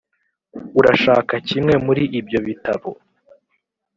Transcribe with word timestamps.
urashaka 0.79 1.33
kimwe 1.47 1.73
muri 1.85 2.03
ibyo 2.19 2.39
bitabo? 2.47 2.89